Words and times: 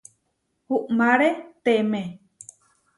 Uʼmáreteme. 0.75 2.01